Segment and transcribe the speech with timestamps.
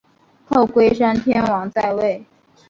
[0.47, 2.25] 后龟山天皇在位。